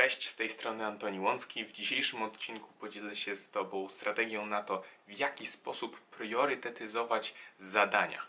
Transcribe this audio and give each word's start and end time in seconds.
Cześć, 0.00 0.28
z 0.28 0.36
tej 0.36 0.50
strony 0.50 0.86
Antoni 0.86 1.20
Łącki. 1.20 1.64
W 1.64 1.72
dzisiejszym 1.72 2.22
odcinku 2.22 2.72
podzielę 2.72 3.16
się 3.16 3.36
z 3.36 3.50
Tobą 3.50 3.88
strategią 3.88 4.46
na 4.46 4.62
to, 4.62 4.82
w 5.08 5.18
jaki 5.18 5.46
sposób 5.46 6.00
priorytetyzować 6.00 7.34
zadania. 7.58 8.26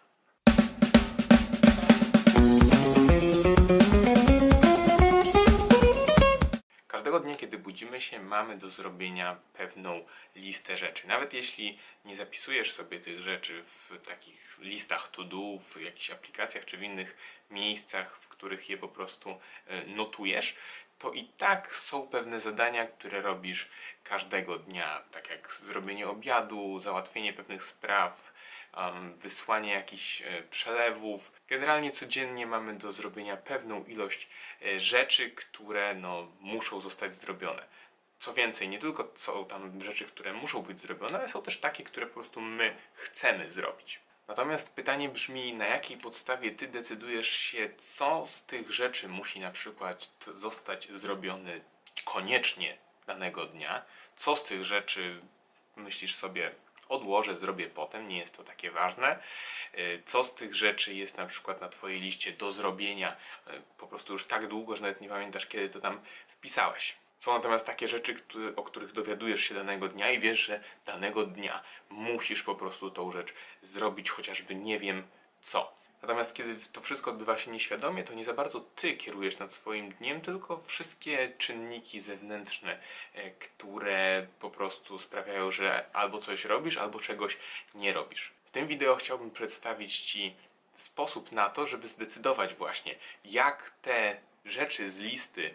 Każdego 6.88 7.20
dnia, 7.20 7.36
kiedy 7.36 7.58
budzimy 7.58 8.02
się, 8.02 8.20
mamy 8.20 8.58
do 8.58 8.70
zrobienia 8.70 9.38
pewną 9.54 10.06
listę 10.36 10.78
rzeczy. 10.78 11.08
Nawet 11.08 11.34
jeśli 11.34 11.80
nie 12.06 12.16
zapisujesz 12.16 12.72
sobie 12.72 13.00
tych 13.00 13.20
rzeczy 13.20 13.64
w 13.64 14.08
takich 14.08 14.60
listach 14.60 15.12
to-do, 15.12 15.60
w 15.60 15.82
jakichś 15.82 16.12
aplikacjach 16.12 16.66
czy 16.66 16.78
w 16.78 16.84
innych 16.84 17.18
miejscach, 17.50 18.18
w 18.22 18.28
których 18.28 18.70
je 18.70 18.78
po 18.78 18.88
prostu 18.88 19.40
e, 19.68 19.86
notujesz, 19.86 20.56
to 21.02 21.12
i 21.12 21.26
tak 21.26 21.76
są 21.76 22.08
pewne 22.08 22.42
zadania, 22.42 22.88
które 22.88 23.22
robisz 23.22 23.70
każdego 24.04 24.58
dnia, 24.58 25.04
tak 25.12 25.30
jak 25.30 25.54
zrobienie 25.54 26.08
obiadu, 26.08 26.80
załatwienie 26.80 27.34
pewnych 27.34 27.66
spraw, 27.66 28.32
wysłanie 29.18 29.74
jakichś 29.74 30.22
e, 30.22 30.44
przelewów. 30.44 31.32
Generalnie 31.48 31.92
codziennie 31.92 32.48
mamy 32.48 32.74
do 32.74 32.92
zrobienia 32.92 33.38
pewną 33.38 33.84
ilość 33.84 34.30
e, 34.66 34.80
rzeczy, 34.80 35.32
które 35.32 35.96
no, 35.96 36.32
muszą 36.40 36.82
zostać 36.82 37.16
zrobione. 37.16 37.66
Co 38.20 38.34
więcej, 38.34 38.70
nie 38.70 38.80
tylko 38.80 39.12
są 39.16 39.46
tam 39.46 39.84
rzeczy, 39.84 40.06
które 40.06 40.34
muszą 40.34 40.62
być 40.62 40.80
zrobione, 40.80 41.20
ale 41.20 41.30
są 41.30 41.42
też 41.42 41.60
takie, 41.60 41.84
które 41.84 42.06
po 42.08 42.14
prostu 42.14 42.42
my 42.42 42.76
chcemy 42.94 43.52
zrobić. 43.52 44.00
Natomiast 44.32 44.74
pytanie 44.76 45.10
brzmi, 45.10 45.54
na 45.54 45.66
jakiej 45.66 45.98
podstawie 45.98 46.52
ty 46.52 46.68
decydujesz 46.68 47.30
się, 47.30 47.70
co 47.78 48.28
z 48.28 48.44
tych 48.44 48.72
rzeczy 48.72 49.08
musi 49.08 49.40
na 49.40 49.52
przykład 49.52 50.10
zostać 50.34 50.90
zrobione 50.90 51.60
koniecznie 52.06 52.78
danego 53.08 53.46
dnia, 53.46 53.86
co 54.18 54.36
z 54.36 54.44
tych 54.44 54.66
rzeczy 54.66 55.22
myślisz 55.76 56.16
sobie, 56.16 56.52
odłożę, 56.90 57.38
zrobię 57.38 57.68
potem, 57.68 58.08
nie 58.08 58.18
jest 58.18 58.38
to 58.38 58.44
takie 58.44 58.72
ważne. 58.72 59.20
Y, 59.78 60.04
co 60.06 60.24
z 60.24 60.36
tych 60.36 60.56
rzeczy 60.56 60.94
jest 60.94 61.18
na 61.18 61.26
przykład 61.26 61.62
na 61.62 61.70
Twojej 61.70 62.00
liście 62.00 62.32
do 62.32 62.52
zrobienia 62.52 63.16
y, 63.48 63.62
po 63.78 63.88
prostu 63.88 64.14
już 64.14 64.26
tak 64.26 64.48
długo, 64.48 64.76
że 64.76 64.82
nawet 64.82 65.02
nie 65.02 65.10
pamiętasz, 65.10 65.46
kiedy 65.46 65.70
to 65.70 65.80
tam 65.82 66.02
wpisałeś. 66.28 67.01
Są 67.22 67.34
natomiast 67.34 67.66
takie 67.66 67.88
rzeczy, 67.88 68.14
które, 68.14 68.56
o 68.56 68.64
których 68.64 68.94
dowiadujesz 68.94 69.44
się 69.44 69.56
danego 69.56 69.88
dnia 69.88 70.12
i 70.12 70.20
wiesz, 70.20 70.40
że 70.40 70.64
danego 70.86 71.26
dnia 71.26 71.64
musisz 71.90 72.44
po 72.44 72.56
prostu 72.56 72.92
tą 72.92 73.12
rzecz 73.12 73.34
zrobić, 73.62 74.10
chociażby 74.10 74.56
nie 74.56 74.80
wiem 74.80 75.04
co. 75.42 75.74
Natomiast 76.02 76.34
kiedy 76.34 76.56
to 76.72 76.82
wszystko 76.82 77.12
odbywa 77.12 77.38
się 77.38 77.52
nieświadomie, 77.52 78.04
to 78.04 78.14
nie 78.14 78.26
za 78.26 78.34
bardzo 78.34 78.60
ty 78.60 78.94
kierujesz 78.94 79.40
nad 79.40 79.54
swoim 79.54 79.90
dniem, 79.92 80.22
tylko 80.22 80.58
wszystkie 80.58 81.32
czynniki 81.38 82.02
zewnętrzne, 82.02 82.80
e, 83.14 83.32
które 83.32 84.28
po 84.40 84.50
prostu 84.50 85.00
sprawiają, 85.00 85.52
że 85.52 85.86
albo 85.94 86.20
coś 86.20 86.46
robisz, 86.46 86.78
albo 86.78 87.00
czegoś 87.00 87.38
nie 87.76 87.94
robisz. 87.94 88.32
W 88.46 88.52
tym 88.52 88.68
wideo 88.68 88.96
chciałbym 88.96 89.32
przedstawić 89.32 90.00
Ci 90.00 90.36
sposób 90.78 91.32
na 91.32 91.50
to, 91.50 91.68
żeby 91.68 91.88
zdecydować 91.88 92.54
właśnie, 92.54 92.96
jak 93.26 93.72
te 93.82 94.18
rzeczy 94.46 94.92
z 94.92 95.00
listy 95.00 95.54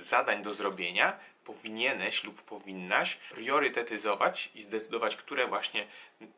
zadań 0.00 0.42
do 0.42 0.54
zrobienia 0.54 1.18
powinieneś 1.44 2.24
lub 2.24 2.42
powinnaś 2.42 3.14
priorytetyzować 3.14 4.50
i 4.54 4.62
zdecydować, 4.62 5.16
które 5.16 5.46
właśnie 5.46 5.86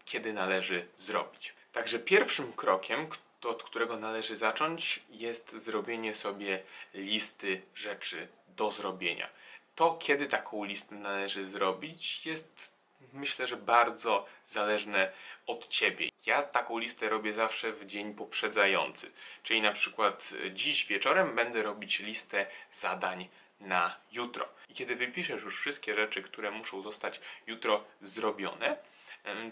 kiedy 0.04 0.32
należy 0.32 0.86
zrobić. 0.98 1.54
Także 1.72 1.98
pierwszym 1.98 2.52
krokiem, 2.52 3.06
od 3.44 3.62
którego 3.62 3.96
należy 3.96 4.36
zacząć, 4.36 5.02
jest 5.10 5.52
zrobienie 5.56 6.14
sobie 6.14 6.62
listy 6.94 7.62
rzeczy 7.74 8.28
do 8.48 8.70
zrobienia. 8.70 9.28
To, 9.74 9.94
kiedy 9.94 10.26
taką 10.26 10.64
listę 10.64 10.94
należy 10.94 11.50
zrobić, 11.50 12.26
jest 12.26 12.79
myślę, 13.12 13.46
że 13.46 13.56
bardzo 13.56 14.26
zależne 14.48 15.12
od 15.46 15.68
ciebie. 15.68 16.08
Ja 16.26 16.42
taką 16.42 16.78
listę 16.78 17.08
robię 17.08 17.32
zawsze 17.32 17.72
w 17.72 17.86
dzień 17.86 18.14
poprzedzający, 18.14 19.12
czyli 19.42 19.62
na 19.62 19.72
przykład 19.72 20.30
e, 20.46 20.50
dziś 20.50 20.86
wieczorem 20.86 21.34
będę 21.34 21.62
robić 21.62 21.98
listę 21.98 22.46
zadań 22.74 23.28
na 23.60 23.96
jutro. 24.12 24.48
I 24.68 24.74
kiedy 24.74 24.96
wypiszesz 24.96 25.42
już 25.42 25.60
wszystkie 25.60 25.94
rzeczy, 25.94 26.22
które 26.22 26.50
muszą 26.50 26.82
zostać 26.82 27.20
jutro 27.46 27.84
zrobione, 28.02 28.76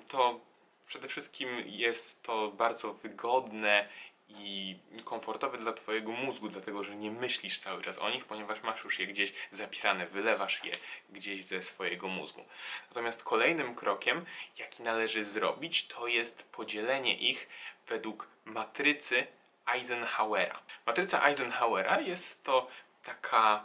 to 0.08 0.40
przede 0.86 1.08
wszystkim 1.08 1.48
jest 1.66 2.22
to 2.22 2.50
bardzo 2.50 2.92
wygodne 2.94 3.88
i 4.28 4.76
komfortowe 5.04 5.58
dla 5.58 5.72
Twojego 5.72 6.12
mózgu, 6.12 6.48
dlatego 6.48 6.84
że 6.84 6.96
nie 6.96 7.10
myślisz 7.10 7.60
cały 7.60 7.82
czas 7.82 7.98
o 7.98 8.10
nich, 8.10 8.24
ponieważ 8.24 8.62
masz 8.62 8.84
już 8.84 8.98
je 8.98 9.06
gdzieś 9.06 9.32
zapisane, 9.50 10.06
wylewasz 10.06 10.64
je 10.64 10.72
gdzieś 11.10 11.44
ze 11.44 11.62
swojego 11.62 12.08
mózgu. 12.08 12.44
Natomiast 12.88 13.22
kolejnym 13.22 13.74
krokiem, 13.74 14.24
jaki 14.58 14.82
należy 14.82 15.24
zrobić, 15.24 15.86
to 15.86 16.06
jest 16.06 16.42
podzielenie 16.42 17.16
ich 17.16 17.48
według 17.86 18.28
matrycy 18.44 19.26
Eisenhowera. 19.74 20.62
Matryca 20.86 21.26
Eisenhowera 21.28 22.00
jest 22.00 22.44
to 22.44 22.68
taka 23.04 23.64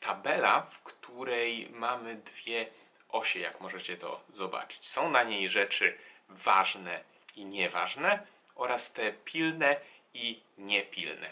tabela, 0.00 0.60
w 0.60 0.82
której 0.82 1.68
mamy 1.70 2.14
dwie 2.14 2.66
osie, 3.08 3.40
jak 3.40 3.60
możecie 3.60 3.96
to 3.96 4.20
zobaczyć. 4.34 4.88
Są 4.88 5.10
na 5.10 5.22
niej 5.22 5.50
rzeczy 5.50 5.98
ważne 6.28 7.04
i 7.36 7.44
nieważne 7.44 8.26
oraz 8.54 8.92
te 8.92 9.12
pilne 9.12 9.76
i 10.14 10.40
niepilne. 10.58 11.30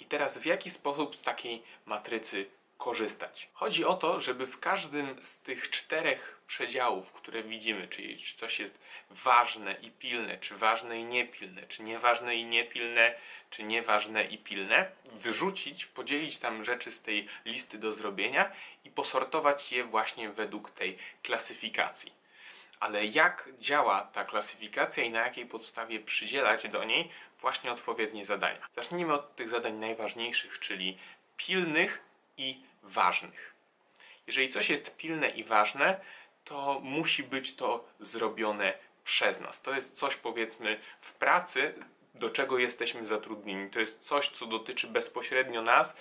I 0.00 0.04
teraz 0.04 0.38
w 0.38 0.46
jaki 0.46 0.70
sposób 0.70 1.16
z 1.16 1.22
takiej 1.22 1.62
matrycy 1.86 2.46
korzystać? 2.78 3.48
Chodzi 3.52 3.84
o 3.84 3.94
to, 3.94 4.20
żeby 4.20 4.46
w 4.46 4.60
każdym 4.60 5.22
z 5.22 5.38
tych 5.38 5.70
czterech 5.70 6.40
przedziałów, 6.46 7.12
które 7.12 7.42
widzimy, 7.42 7.88
czyli 7.88 8.18
czy 8.18 8.36
coś 8.36 8.58
jest 8.58 8.78
ważne 9.10 9.76
i 9.82 9.90
pilne, 9.90 10.38
czy 10.38 10.56
ważne 10.56 11.00
i 11.00 11.04
niepilne, 11.04 11.62
czy 11.62 11.82
nieważne 11.82 12.36
i 12.36 12.44
niepilne, 12.44 13.14
czy 13.50 13.62
nieważne 13.62 14.24
i 14.24 14.38
pilne, 14.38 14.90
wyrzucić, 15.04 15.86
podzielić 15.86 16.38
tam 16.38 16.64
rzeczy 16.64 16.92
z 16.92 17.02
tej 17.02 17.28
listy 17.44 17.78
do 17.78 17.92
zrobienia 17.92 18.52
i 18.84 18.90
posortować 18.90 19.72
je 19.72 19.84
właśnie 19.84 20.30
według 20.30 20.70
tej 20.70 20.98
klasyfikacji. 21.22 22.25
Ale 22.80 23.06
jak 23.06 23.48
działa 23.58 24.02
ta 24.02 24.24
klasyfikacja 24.24 25.04
i 25.04 25.10
na 25.10 25.20
jakiej 25.20 25.46
podstawie 25.46 26.00
przydzielać 26.00 26.68
do 26.68 26.84
niej 26.84 27.10
właśnie 27.40 27.72
odpowiednie 27.72 28.26
zadania? 28.26 28.68
Zacznijmy 28.76 29.14
od 29.14 29.36
tych 29.36 29.50
zadań 29.50 29.74
najważniejszych, 29.74 30.58
czyli 30.58 30.98
pilnych 31.36 32.02
i 32.36 32.60
ważnych. 32.82 33.54
Jeżeli 34.26 34.48
coś 34.48 34.70
jest 34.70 34.96
pilne 34.96 35.28
i 35.28 35.44
ważne, 35.44 36.00
to 36.44 36.80
musi 36.82 37.22
być 37.22 37.56
to 37.56 37.84
zrobione 38.00 38.72
przez 39.04 39.40
nas. 39.40 39.62
To 39.62 39.74
jest 39.74 39.94
coś, 39.94 40.16
powiedzmy, 40.16 40.80
w 41.00 41.12
pracy, 41.12 41.74
do 42.18 42.30
czego 42.30 42.58
jesteśmy 42.58 43.06
zatrudnieni. 43.06 43.70
To 43.70 43.80
jest 43.80 44.00
coś, 44.00 44.28
co 44.28 44.46
dotyczy 44.46 44.86
bezpośrednio 44.86 45.62
nas 45.62 45.96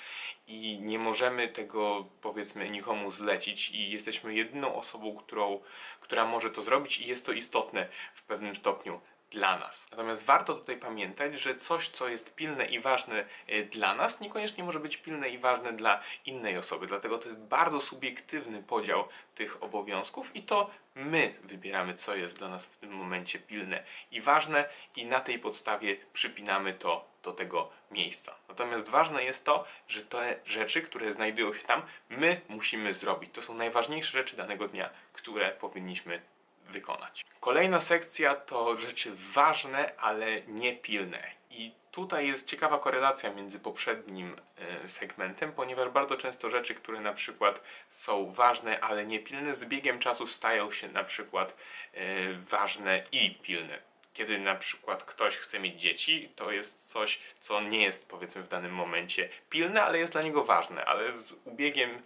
i 0.47 0.79
nie 0.81 0.99
możemy 0.99 1.47
tego, 1.47 2.05
powiedzmy, 2.21 2.69
nikomu 2.69 3.11
zlecić 3.11 3.69
i 3.69 3.91
jesteśmy 3.91 4.33
jedyną 4.33 4.75
osobą, 4.75 5.15
którą, 5.15 5.59
która 6.01 6.25
może 6.25 6.49
to 6.49 6.61
zrobić 6.61 6.99
i 6.99 7.07
jest 7.07 7.25
to 7.25 7.31
istotne 7.31 7.87
w 8.15 8.23
pewnym 8.23 8.55
stopniu 8.55 9.01
dla 9.35 9.57
nas. 9.57 9.85
Natomiast 9.91 10.25
warto 10.25 10.53
tutaj 10.53 10.77
pamiętać, 10.77 11.41
że 11.41 11.55
coś, 11.55 11.89
co 11.89 12.07
jest 12.07 12.35
pilne 12.35 12.65
i 12.65 12.79
ważne 12.79 13.25
e, 13.47 13.63
dla 13.63 13.95
nas, 13.95 14.19
niekoniecznie 14.19 14.63
może 14.63 14.79
być 14.79 14.97
pilne 14.97 15.29
i 15.29 15.37
ważne 15.37 15.73
dla 15.73 16.01
innej 16.25 16.57
osoby. 16.57 16.87
Dlatego 16.87 17.17
to 17.17 17.29
jest 17.29 17.41
bardzo 17.41 17.81
subiektywny 17.81 18.63
podział 18.63 19.07
tych 19.35 19.63
obowiązków 19.63 20.35
i 20.35 20.43
to 20.43 20.69
my 20.95 21.33
wybieramy, 21.43 21.95
co 21.95 22.15
jest 22.15 22.37
dla 22.37 22.49
nas 22.49 22.65
w 22.65 22.77
tym 22.77 22.91
momencie 22.91 23.39
pilne 23.39 23.83
i 24.11 24.21
ważne, 24.21 24.69
i 24.95 25.05
na 25.05 25.19
tej 25.19 25.39
podstawie 25.39 25.97
przypinamy 26.13 26.73
to 26.73 27.05
do 27.23 27.33
tego 27.33 27.69
miejsca. 27.91 28.35
Natomiast 28.49 28.89
ważne 28.89 29.23
jest 29.23 29.45
to, 29.45 29.65
że 29.87 30.01
te 30.01 30.39
rzeczy, 30.45 30.81
które 30.81 31.13
znajdują 31.13 31.53
się 31.53 31.63
tam, 31.63 31.81
my 32.09 32.41
musimy 32.49 32.93
zrobić. 32.93 33.31
To 33.33 33.41
są 33.41 33.53
najważniejsze 33.53 34.11
rzeczy 34.11 34.37
danego 34.37 34.67
dnia, 34.67 34.89
które 35.13 35.51
powinniśmy 35.51 36.21
wykonać. 36.69 37.25
Kolejna 37.39 37.81
sekcja 37.81 38.35
to 38.35 38.77
rzeczy 38.77 39.11
ważne, 39.33 39.91
ale 39.97 40.41
niepilne. 40.41 41.23
I 41.49 41.71
tutaj 41.91 42.27
jest 42.27 42.47
ciekawa 42.47 42.79
korelacja 42.79 43.33
między 43.33 43.59
poprzednim 43.59 44.35
e, 44.83 44.89
segmentem, 44.89 45.51
ponieważ 45.51 45.89
bardzo 45.89 46.17
często 46.17 46.49
rzeczy, 46.49 46.75
które 46.75 46.99
na 47.01 47.13
przykład 47.13 47.61
są 47.89 48.31
ważne, 48.31 48.79
ale 48.79 49.05
niepilne, 49.05 49.55
z 49.55 49.65
biegiem 49.65 49.99
czasu 49.99 50.27
stają 50.27 50.71
się 50.71 50.87
na 50.87 51.03
przykład 51.03 51.57
e, 51.93 52.33
ważne 52.33 53.03
i 53.11 53.35
pilne. 53.35 53.79
Kiedy 54.13 54.37
na 54.37 54.55
przykład 54.55 55.03
ktoś 55.03 55.37
chce 55.37 55.59
mieć 55.59 55.81
dzieci, 55.81 56.29
to 56.35 56.51
jest 56.51 56.91
coś, 56.91 57.19
co 57.41 57.61
nie 57.61 57.83
jest 57.83 58.09
powiedzmy 58.09 58.41
w 58.41 58.47
danym 58.47 58.73
momencie 58.73 59.29
pilne, 59.49 59.83
ale 59.83 59.97
jest 59.97 60.13
dla 60.13 60.21
niego 60.21 60.43
ważne, 60.43 60.85
ale 60.85 61.13
z 61.13 61.33
ubiegiem 61.45 62.01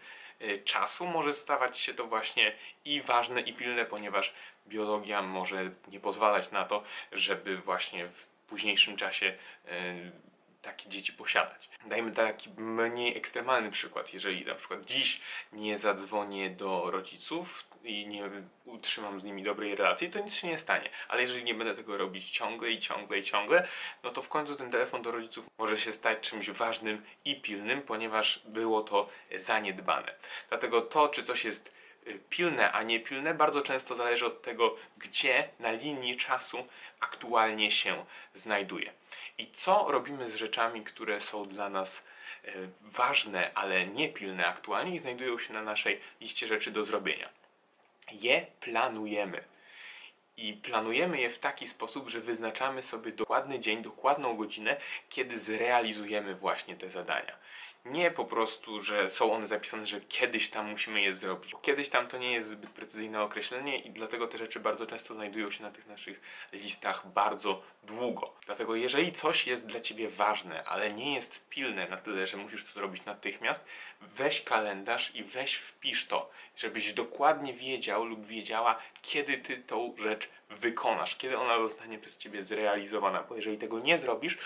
czasu 0.65 1.07
może 1.07 1.33
stawać 1.33 1.79
się 1.79 1.93
to 1.93 2.05
właśnie 2.05 2.55
i 2.85 3.01
ważne 3.01 3.41
i 3.41 3.53
pilne, 3.53 3.85
ponieważ 3.85 4.33
biologia 4.67 5.21
może 5.21 5.71
nie 5.87 5.99
pozwalać 5.99 6.51
na 6.51 6.65
to, 6.65 6.83
żeby 7.11 7.57
właśnie 7.57 8.07
w 8.07 8.25
późniejszym 8.25 8.97
czasie 8.97 9.37
y, 9.65 10.11
takie 10.61 10.89
dzieci 10.89 11.13
posiadać. 11.13 11.69
Dajmy 11.85 12.11
taki 12.11 12.49
mniej 12.57 13.17
ekstremalny 13.17 13.71
przykład. 13.71 14.13
Jeżeli 14.13 14.45
na 14.45 14.55
przykład 14.55 14.85
dziś 14.85 15.21
nie 15.53 15.77
zadzwonię 15.77 16.49
do 16.49 16.91
rodziców 16.91 17.67
i 17.83 18.07
nie 18.07 18.29
utrzymam 18.65 19.21
z 19.21 19.23
nimi 19.23 19.43
dobrej 19.43 19.75
relacji, 19.75 20.09
to 20.09 20.19
nic 20.19 20.33
się 20.33 20.47
nie 20.47 20.57
stanie. 20.57 20.89
Ale 21.07 21.21
jeżeli 21.21 21.43
nie 21.43 21.55
będę 21.55 21.75
tego 21.75 21.97
robić 21.97 22.29
ciągle 22.31 22.71
i 22.71 22.79
ciągle 22.79 23.19
i 23.19 23.23
ciągle, 23.23 23.67
no 24.03 24.09
to 24.09 24.21
w 24.21 24.29
końcu 24.29 24.55
ten 24.55 24.71
telefon 24.71 25.01
do 25.01 25.11
rodziców 25.11 25.45
może 25.57 25.77
się 25.77 25.91
stać 25.91 26.19
czymś 26.19 26.49
ważnym 26.49 27.05
i 27.25 27.41
pilnym, 27.41 27.81
ponieważ 27.81 28.41
było 28.45 28.81
to 28.81 29.09
zaniedbane. 29.35 30.15
Dlatego 30.49 30.81
to, 30.81 31.09
czy 31.09 31.23
coś 31.23 31.45
jest 31.45 31.73
y, 32.07 32.19
pilne, 32.29 32.71
a 32.71 32.83
nie 32.83 32.99
pilne, 32.99 33.33
bardzo 33.33 33.61
często 33.61 33.95
zależy 33.95 34.25
od 34.25 34.41
tego, 34.41 34.75
gdzie 34.97 35.49
na 35.59 35.71
linii 35.71 36.17
czasu 36.17 36.67
aktualnie 36.99 37.71
się 37.71 38.05
znajduje. 38.33 38.98
I 39.39 39.51
co 39.51 39.85
robimy 39.91 40.31
z 40.31 40.35
rzeczami, 40.35 40.83
które 40.83 41.21
są 41.21 41.45
dla 41.45 41.69
nas 41.69 42.03
e, 42.45 42.51
ważne, 42.81 43.51
ale 43.53 43.87
niepilne 43.87 44.47
aktualnie 44.47 44.95
i 44.95 44.99
znajdują 44.99 45.39
się 45.39 45.53
na 45.53 45.61
naszej 45.61 46.01
liście 46.21 46.47
rzeczy 46.47 46.71
do 46.71 46.83
zrobienia. 46.83 47.29
Je 48.11 48.45
planujemy. 48.59 49.43
I 50.37 50.53
planujemy 50.53 51.21
je 51.21 51.29
w 51.29 51.39
taki 51.39 51.67
sposób, 51.67 52.09
że 52.09 52.21
wyznaczamy 52.21 52.83
sobie 52.83 53.11
dokładny 53.11 53.59
dzień, 53.59 53.83
dokładną 53.83 54.37
godzinę, 54.37 54.77
kiedy 55.09 55.39
zrealizujemy 55.39 56.35
właśnie 56.35 56.75
te 56.75 56.89
zadania. 56.89 57.35
Nie 57.89 58.11
po 58.11 58.25
prostu, 58.25 58.81
że 58.81 59.09
są 59.09 59.33
one 59.33 59.47
zapisane, 59.47 59.85
że 59.85 60.01
kiedyś 60.01 60.49
tam 60.49 60.71
musimy 60.71 61.01
je 61.01 61.13
zrobić. 61.13 61.53
Kiedyś 61.61 61.89
tam 61.89 62.07
to 62.07 62.17
nie 62.17 62.31
jest 62.31 62.49
zbyt 62.49 62.69
precyzyjne 62.69 63.21
określenie 63.21 63.79
i 63.79 63.91
dlatego 63.91 64.27
te 64.27 64.37
rzeczy 64.37 64.59
bardzo 64.59 64.85
często 64.85 65.13
znajdują 65.13 65.51
się 65.51 65.63
na 65.63 65.71
tych 65.71 65.87
naszych 65.87 66.21
listach 66.53 67.07
bardzo 67.07 67.61
długo. 67.83 68.33
Dlatego 68.45 68.75
jeżeli 68.75 69.13
coś 69.13 69.47
jest 69.47 69.65
dla 69.65 69.79
Ciebie 69.79 70.09
ważne, 70.09 70.63
ale 70.63 70.93
nie 70.93 71.15
jest 71.15 71.49
pilne 71.49 71.87
na 71.87 71.97
tyle, 71.97 72.27
że 72.27 72.37
musisz 72.37 72.65
to 72.65 72.71
zrobić 72.71 73.05
natychmiast, 73.05 73.65
weź 74.01 74.41
kalendarz 74.43 75.15
i 75.15 75.23
weź 75.23 75.55
wpisz 75.55 76.07
to, 76.07 76.29
żebyś 76.57 76.93
dokładnie 76.93 77.53
wiedział 77.53 78.05
lub 78.05 78.25
wiedziała, 78.25 78.79
kiedy 79.01 79.37
Ty 79.37 79.57
tą 79.57 79.95
rzecz 79.99 80.29
wykonasz, 80.49 81.15
kiedy 81.15 81.37
ona 81.37 81.57
zostanie 81.57 81.99
przez 81.99 82.17
Ciebie 82.17 82.43
zrealizowana. 82.43 83.23
Bo 83.23 83.35
jeżeli 83.35 83.57
tego 83.57 83.79
nie 83.79 83.99
zrobisz, 83.99 84.37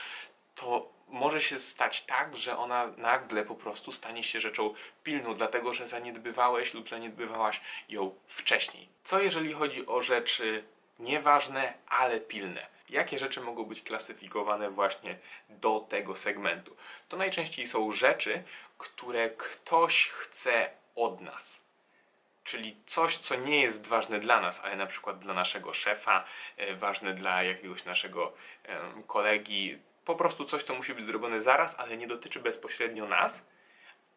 to 0.55 0.94
może 1.07 1.41
się 1.41 1.59
stać 1.59 2.03
tak, 2.03 2.38
że 2.38 2.57
ona 2.57 2.88
nagle 2.97 3.45
po 3.45 3.55
prostu 3.55 3.91
stanie 3.91 4.23
się 4.23 4.41
rzeczą 4.41 4.73
pilną, 5.03 5.35
dlatego 5.35 5.73
że 5.73 5.88
zaniedbywałeś 5.88 6.73
lub 6.73 6.89
zaniedbywałaś 6.89 7.61
ją 7.89 8.15
wcześniej. 8.27 8.89
Co 9.03 9.19
jeżeli 9.19 9.53
chodzi 9.53 9.88
o 9.88 10.01
rzeczy 10.01 10.63
nieważne, 11.00 11.73
ale 11.88 12.19
pilne? 12.19 12.67
Jakie 12.89 13.19
rzeczy 13.19 13.41
mogą 13.41 13.63
być 13.63 13.81
klasyfikowane 13.81 14.69
właśnie 14.69 15.17
do 15.50 15.79
tego 15.89 16.15
segmentu? 16.15 16.75
To 17.09 17.17
najczęściej 17.17 17.67
są 17.67 17.91
rzeczy, 17.91 18.44
które 18.77 19.29
ktoś 19.29 20.09
chce 20.09 20.69
od 20.95 21.21
nas. 21.21 21.61
Czyli 22.44 22.77
coś, 22.85 23.17
co 23.17 23.35
nie 23.35 23.61
jest 23.61 23.88
ważne 23.88 24.19
dla 24.19 24.41
nas, 24.41 24.59
ale 24.63 24.75
na 24.75 24.85
przykład 24.85 25.19
dla 25.19 25.33
naszego 25.33 25.73
szefa, 25.73 26.23
e, 26.57 26.75
ważne 26.75 27.13
dla 27.13 27.44
jakiegoś 27.44 27.85
naszego 27.85 28.33
kolegi, 29.07 29.79
po 30.05 30.15
prostu 30.15 30.45
coś, 30.45 30.63
co 30.63 30.75
musi 30.75 30.94
być 30.94 31.05
zrobione 31.05 31.41
zaraz, 31.41 31.75
ale 31.79 31.97
nie 31.97 32.07
dotyczy 32.07 32.39
bezpośrednio 32.39 33.07
nas 33.07 33.45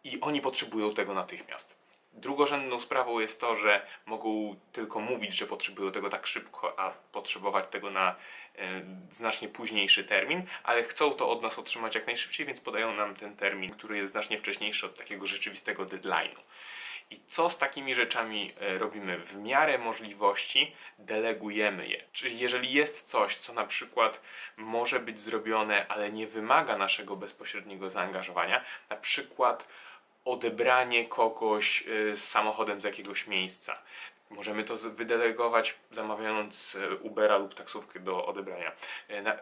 i 0.04 0.20
oni 0.20 0.40
potrzebują 0.40 0.94
tego 0.94 1.14
natychmiast. 1.14 1.76
Drugorzędną 2.12 2.80
sprawą 2.80 3.20
jest 3.20 3.40
to, 3.40 3.56
że 3.56 3.86
mogą 4.06 4.56
tylko 4.72 5.00
mówić, 5.00 5.34
że 5.34 5.46
potrzebują 5.46 5.92
tego 5.92 6.10
tak 6.10 6.26
szybko, 6.26 6.78
a 6.80 6.90
potrzebować 6.90 7.64
tego 7.70 7.90
na 7.90 8.14
e, 8.58 8.82
znacznie 9.12 9.48
późniejszy 9.48 10.04
termin, 10.04 10.42
ale 10.64 10.82
chcą 10.82 11.10
to 11.12 11.30
od 11.30 11.42
nas 11.42 11.58
otrzymać 11.58 11.94
jak 11.94 12.06
najszybciej, 12.06 12.46
więc 12.46 12.60
podają 12.60 12.94
nam 12.94 13.16
ten 13.16 13.36
termin, 13.36 13.70
który 13.70 13.96
jest 13.96 14.12
znacznie 14.12 14.38
wcześniejszy 14.38 14.86
od 14.86 14.98
takiego 14.98 15.26
rzeczywistego 15.26 15.86
deadline'u. 15.86 16.40
I 17.10 17.20
co 17.28 17.50
z 17.50 17.58
takimi 17.58 17.94
rzeczami 17.94 18.52
e, 18.60 18.78
robimy? 18.78 19.18
W 19.18 19.36
miarę 19.36 19.78
możliwości 19.78 20.74
delegujemy 20.98 21.88
je. 21.88 22.04
Czyli 22.12 22.38
jeżeli 22.38 22.72
jest 22.72 23.02
coś, 23.02 23.36
co 23.36 23.52
na 23.52 23.64
przykład 23.64 24.20
może 24.56 25.00
być 25.00 25.20
zrobione, 25.20 25.86
ale 25.88 26.12
nie 26.12 26.26
wymaga 26.26 26.78
naszego 26.78 27.16
bezpośredniego 27.16 27.90
zaangażowania, 27.90 28.64
na 28.90 28.96
przykład 28.96 29.68
odebranie 30.24 31.04
kogoś 31.04 31.84
e, 31.88 32.16
z 32.16 32.28
samochodem 32.28 32.80
z 32.80 32.84
jakiegoś 32.84 33.26
miejsca. 33.26 33.82
Możemy 34.30 34.64
to 34.64 34.76
wydelegować 34.76 35.74
zamawiając 35.90 36.76
e, 36.76 36.96
Ubera 36.96 37.38
lub 37.38 37.54
taksówkę 37.54 38.00
do 38.00 38.26
odebrania. 38.26 38.72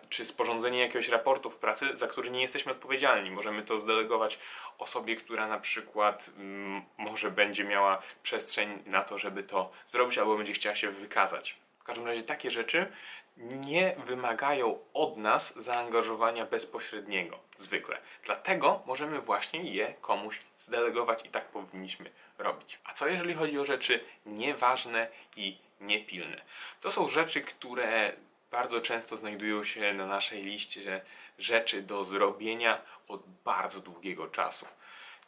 Czy 0.09 0.25
sporządzenie 0.25 0.81
jakiegoś 0.81 1.09
raportu 1.09 1.51
w 1.51 1.57
pracy, 1.57 1.87
za 1.95 2.07
który 2.07 2.31
nie 2.31 2.43
jesteśmy 2.43 2.73
odpowiedzialni. 2.73 3.31
Możemy 3.31 3.63
to 3.63 3.81
zdelegować 3.81 4.39
osobie, 4.79 5.17
która 5.17 5.49
na 5.49 5.59
przykład 5.59 6.31
mm, 6.37 6.83
może 6.99 7.31
będzie 7.31 7.65
miała 7.65 8.03
przestrzeń 8.23 8.83
na 8.87 9.03
to, 9.03 9.19
żeby 9.19 9.43
to 9.43 9.73
zrobić, 9.89 10.19
albo 10.19 10.37
będzie 10.37 10.53
chciała 10.53 10.77
się 10.77 10.91
wykazać. 10.91 11.57
W 11.79 11.85
każdym 11.85 12.07
razie 12.07 12.23
takie 12.23 12.51
rzeczy 12.51 12.93
nie 13.37 13.97
wymagają 14.07 14.79
od 14.95 15.17
nas 15.17 15.55
zaangażowania 15.57 16.47
bezpośredniego, 16.47 17.39
zwykle. 17.59 17.99
Dlatego 18.25 18.83
możemy 18.87 19.21
właśnie 19.21 19.75
je 19.75 19.95
komuś 20.01 20.41
zdelegować 20.59 21.27
i 21.27 21.29
tak 21.29 21.45
powinniśmy 21.45 22.11
robić. 22.39 22.79
A 22.85 22.93
co 22.93 23.07
jeżeli 23.07 23.35
chodzi 23.35 23.59
o 23.59 23.65
rzeczy 23.65 24.05
nieważne 24.27 25.09
i 25.37 25.59
niepilne? 25.81 26.43
To 26.81 26.91
są 26.91 27.09
rzeczy, 27.09 27.41
które 27.41 28.13
bardzo 28.51 28.81
często 28.81 29.17
znajdują 29.17 29.65
się 29.65 29.95
na 29.95 30.07
naszej 30.07 30.43
liście 30.43 31.01
rzeczy 31.39 31.83
do 31.83 32.05
zrobienia 32.05 32.81
od 33.09 33.23
bardzo 33.45 33.81
długiego 33.81 34.29
czasu. 34.29 34.67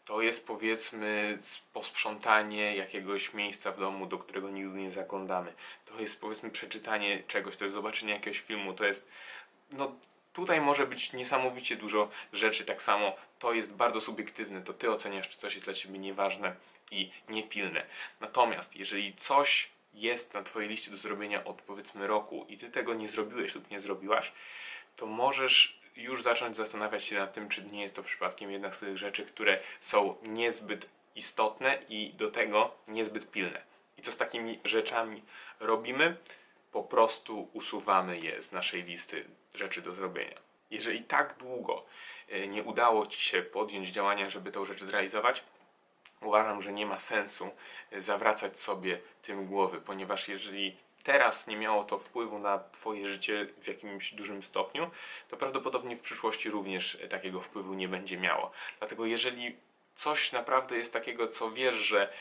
To 0.07 0.23
jest 0.23 0.47
powiedzmy 0.47 1.39
posprzątanie 1.73 2.77
jakiegoś 2.77 3.35
miejsca 3.35 3.73
w 3.73 3.81
domu, 3.81 4.07
do 4.07 4.19
którego 4.19 4.51
nigdy 4.51 4.79
nie 4.79 4.91
zaglądamy. 4.91 5.53
To 5.85 6.01
jest 6.01 6.21
powiedzmy 6.21 6.51
przeczytanie 6.51 7.23
czegoś, 7.29 7.57
to 7.57 7.65
jest 7.65 7.75
zobaczenie 7.75 8.13
jakiegoś 8.13 8.41
filmu, 8.41 8.75
to 8.75 8.85
jest 8.85 9.09
no 9.73 9.97
tutaj 10.33 10.61
może 10.61 10.87
być 10.87 11.13
niesamowicie 11.13 11.77
dużo 11.77 12.11
rzeczy. 12.33 12.65
Tak 12.65 12.83
samo 12.83 13.17
to 13.39 13.53
jest 13.53 13.75
bardzo 13.75 14.01
subiektywne, 14.01 14.63
to 14.63 14.75
ty 14.75 14.91
oceniasz, 14.91 15.29
czy 15.29 15.39
coś 15.39 15.55
jest 15.55 15.67
dla 15.67 15.75
ciebie 15.75 15.99
nieważne 15.99 16.57
i 16.91 17.11
niepilne. 17.29 17.87
Natomiast 18.21 18.77
jeżeli 18.77 19.15
coś 19.15 19.69
jest 19.95 20.35
na 20.35 20.43
twojej 20.43 20.69
liście 20.69 20.91
do 20.91 20.97
zrobienia 20.97 21.45
od 21.45 21.63
powiedzmy 21.63 22.07
roku 22.07 22.47
i 22.49 22.59
ty 22.59 22.71
tego 22.71 22.95
nie 22.95 23.09
zrobiłeś 23.09 23.55
lub 23.55 23.71
nie 23.71 23.81
zrobiłaś, 23.81 24.33
to 24.97 25.07
możesz 25.07 25.81
już 25.97 26.23
zacząć 26.23 26.57
zastanawiać 26.57 27.05
się 27.05 27.17
nad 27.17 27.35
tym, 27.35 27.49
czy 27.49 27.65
nie 27.65 27.83
jest 27.83 27.97
to 27.97 28.03
przypadkiem 28.03 28.51
jedna 28.51 28.73
z 28.73 28.79
tych 28.79 28.99
rzeczy, 28.99 29.27
które 29.27 29.59
są 29.81 30.17
niezbyt 30.23 30.89
istotne 31.15 31.79
i 31.89 32.15
do 32.15 32.31
tego 32.31 32.75
niezbyt 32.89 33.31
pilne. 33.31 33.63
I 33.99 34.03
co 34.03 34.13
z 34.13 34.17
takimi 34.17 34.61
rzeczami 34.65 35.23
robimy? 35.61 36.17
Po 36.73 36.83
prostu 36.83 37.49
usuwamy 37.53 38.21
je 38.21 38.43
z 38.43 38.53
naszej 38.53 38.83
listy 38.83 39.25
rzeczy 39.55 39.83
do 39.83 39.93
zrobienia. 39.93 40.39
Jeżeli 40.71 41.03
tak 41.03 41.37
długo 41.39 41.87
e, 42.29 42.49
nie 42.49 42.63
udało 42.63 43.07
Ci 43.07 43.21
się 43.21 43.43
podjąć 43.43 43.89
działania, 43.89 44.31
żeby 44.31 44.53
tą 44.53 44.65
rzecz 44.65 44.85
zrealizować, 44.85 45.43
uważam, 46.21 46.63
że 46.63 46.73
nie 46.73 46.87
ma 46.87 46.99
sensu 46.99 47.51
e, 47.91 48.03
zawracać 48.03 48.61
sobie 48.61 49.01
tym 49.23 49.47
głowy, 49.47 49.81
ponieważ 49.81 50.29
jeżeli 50.29 50.77
teraz 51.07 51.47
nie 51.47 51.57
miało 51.57 51.85
to 51.85 51.99
wpływu 51.99 52.39
na 52.39 52.59
Twoje 52.59 53.09
życie 53.09 53.47
w 53.63 53.67
jakimś 53.67 54.15
dużym 54.15 54.43
stopniu, 54.43 54.91
to 55.29 55.37
prawdopodobnie 55.37 55.97
w 55.97 56.01
przyszłości 56.01 56.51
również 56.51 56.99
takiego 57.11 57.41
wpływu 57.41 57.75
nie 57.75 57.89
będzie 57.89 58.17
miało. 58.17 58.51
Dlatego 58.79 59.07
jeżeli 59.07 59.57
coś 59.95 60.33
naprawdę 60.33 60.77
jest 60.77 60.93
takiego, 60.93 61.29
co 61.29 61.51
wiesz, 61.51 61.75
że 61.75 62.13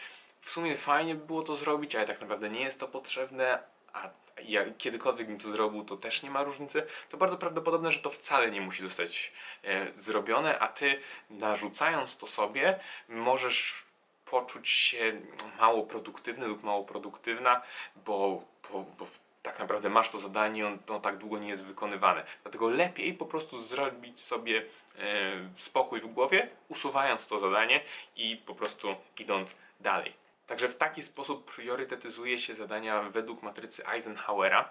w 0.42 0.52
sumie 0.52 0.78
fajnie 0.78 1.16
by 1.16 1.26
było 1.26 1.42
to 1.42 1.56
zrobić, 1.56 1.96
ale 1.96 2.08
tak 2.08 2.22
naprawdę 2.22 2.50
nie 2.50 2.62
jest 2.62 2.80
to 2.80 2.88
potrzebne, 2.88 3.60
a 3.94 4.10
ja 4.44 4.66
kiedykolwiek 4.78 5.28
bym 5.28 5.40
to 5.40 5.52
zrobił, 5.52 5.86
to 5.86 5.98
też 5.98 6.24
nie 6.24 6.30
ma 6.30 6.44
różnicy, 6.44 6.88
to 7.10 7.18
bardzo 7.18 7.38
prawdopodobne, 7.38 7.92
że 7.92 8.00
to 8.00 8.10
wcale 8.10 8.52
nie 8.52 8.62
musi 8.62 8.84
zostać 8.84 9.34
e, 9.64 9.88
zrobione, 9.98 10.60
a 10.60 10.68
ty 10.68 11.00
narzucając 11.30 12.18
to 12.18 12.28
sobie, 12.28 12.80
możesz 13.10 13.86
poczuć 14.26 14.70
się 14.70 15.22
mało 15.60 15.84
produktywny 15.84 16.48
lub 16.48 16.64
mało 16.64 16.84
produktywna, 16.84 17.62
bo 17.96 18.44
bo, 18.72 18.86
bo 19.00 19.08
tak 19.44 19.60
naprawdę 19.60 19.90
masz 19.90 20.10
to 20.10 20.18
zadanie, 20.18 20.68
on, 20.68 20.80
to 20.80 21.00
tak 21.00 21.18
długo 21.18 21.38
nie 21.38 21.50
jest 21.50 21.66
wykonywane. 21.66 22.24
Dlatego 22.44 22.70
lepiej 22.70 23.14
po 23.14 23.26
prostu 23.26 23.62
zrobić 23.62 24.20
sobie 24.20 24.66
e, 25.00 25.32
spokój 25.58 26.02
w 26.02 26.08
głowie, 26.08 26.50
usuwając 26.70 27.28
to 27.28 27.40
zadanie 27.40 27.82
i 28.16 28.38
po 28.38 28.56
prostu 28.56 28.96
idąc 29.20 29.50
dalej. 29.80 30.14
Także 30.48 30.70
w 30.70 30.78
taki 30.78 31.04
sposób 31.04 31.52
priorytetyzuje 31.56 32.40
się 32.40 32.56
zadania 32.56 33.02
według 33.02 33.44
matrycy 33.44 33.88
Eisenhowera. 33.88 34.70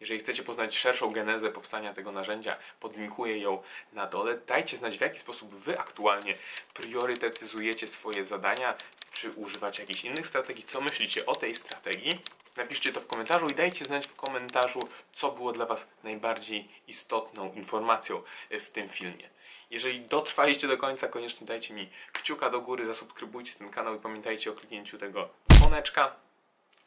Jeżeli 0.00 0.20
chcecie 0.20 0.42
poznać 0.42 0.78
szerszą 0.78 1.12
genezę 1.12 1.50
powstania 1.50 1.94
tego 1.94 2.12
narzędzia, 2.12 2.56
podlinkuję 2.80 3.38
ją 3.38 3.62
na 3.92 4.06
dole. 4.06 4.38
Dajcie 4.46 4.76
znać, 4.76 4.98
w 4.98 5.00
jaki 5.00 5.18
sposób 5.18 5.54
Wy 5.54 5.80
aktualnie 5.80 6.34
priorytetyzujecie 6.74 7.88
swoje 7.88 8.24
zadania, 8.24 8.74
czy 9.12 9.30
używacie 9.30 9.82
jakichś 9.82 10.04
innych 10.04 10.26
strategii, 10.26 10.64
co 10.64 10.80
myślicie 10.80 11.26
o 11.26 11.34
tej 11.34 11.56
strategii. 11.56 12.20
Napiszcie 12.56 12.92
to 12.92 13.00
w 13.00 13.06
komentarzu 13.06 13.46
i 13.46 13.54
dajcie 13.54 13.84
znać 13.84 14.06
w 14.06 14.16
komentarzu, 14.16 14.80
co 15.12 15.32
było 15.32 15.52
dla 15.52 15.66
Was 15.66 15.86
najbardziej 16.04 16.68
istotną 16.88 17.52
informacją 17.52 18.22
w 18.50 18.70
tym 18.70 18.88
filmie. 18.88 19.28
Jeżeli 19.70 20.00
dotrwaliście 20.00 20.68
do 20.68 20.78
końca, 20.78 21.08
koniecznie 21.08 21.46
dajcie 21.46 21.74
mi 21.74 21.90
kciuka 22.12 22.50
do 22.50 22.60
góry, 22.60 22.86
zasubskrybujcie 22.86 23.52
ten 23.58 23.70
kanał 23.70 23.94
i 23.94 23.98
pamiętajcie 23.98 24.50
o 24.50 24.54
kliknięciu 24.54 24.98
tego 24.98 25.28
dzwoneczka, 25.52 26.16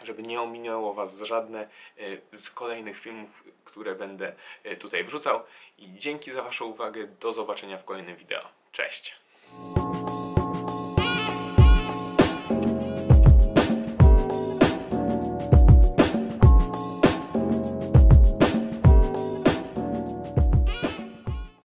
żeby 0.03 0.23
nie 0.23 0.41
ominęło 0.41 0.93
Was 0.93 1.17
żadne 1.21 1.67
e, 2.31 2.37
z 2.37 2.49
kolejnych 2.49 2.99
filmów, 2.99 3.43
które 3.65 3.95
będę 3.95 4.35
e, 4.63 4.75
tutaj 4.75 5.03
wrzucał. 5.03 5.43
I 5.77 5.99
dzięki 5.99 6.31
za 6.31 6.43
Waszą 6.43 6.65
uwagę. 6.65 7.07
Do 7.07 7.33
zobaczenia 7.33 7.77
w 7.77 7.85
kolejnym 7.85 8.15
wideo. 8.15 8.47
Cześć! 8.71 9.15